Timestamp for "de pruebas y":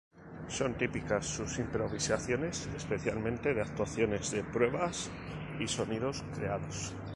4.31-5.67